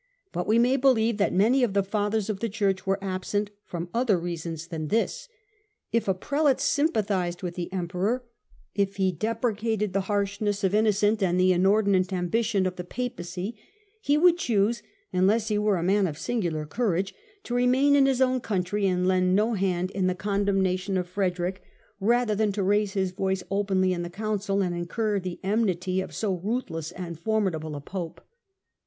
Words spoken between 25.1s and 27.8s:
the enmity of so ruthless and formidable